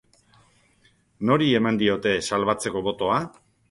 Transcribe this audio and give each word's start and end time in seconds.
Nori 1.33 1.51
eman 1.61 1.79
diote 1.85 2.17
salbatzeko 2.31 2.87
botoa? 2.93 3.27